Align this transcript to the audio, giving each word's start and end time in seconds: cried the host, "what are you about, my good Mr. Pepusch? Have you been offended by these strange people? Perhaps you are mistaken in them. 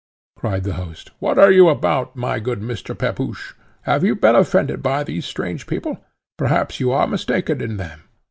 cried 0.35 0.63
the 0.63 0.73
host, 0.73 1.11
"what 1.19 1.37
are 1.37 1.51
you 1.51 1.69
about, 1.69 2.15
my 2.15 2.39
good 2.39 2.59
Mr. 2.59 2.97
Pepusch? 2.97 3.53
Have 3.83 4.03
you 4.03 4.15
been 4.15 4.33
offended 4.33 4.81
by 4.81 5.03
these 5.03 5.25
strange 5.27 5.67
people? 5.67 6.03
Perhaps 6.39 6.79
you 6.79 6.91
are 6.91 7.05
mistaken 7.05 7.61
in 7.61 7.77
them. 7.77 7.99